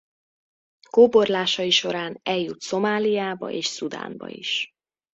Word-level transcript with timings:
Kóborlásai 0.89 1.69
során 1.69 2.19
eljut 2.23 2.61
Szomáliába 2.61 3.49
és 3.49 3.65
Szudánba 3.65 4.29
is. 4.29 4.69